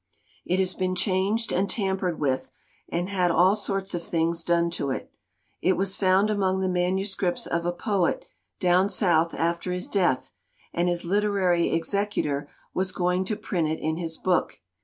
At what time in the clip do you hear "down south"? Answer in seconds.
8.59-9.35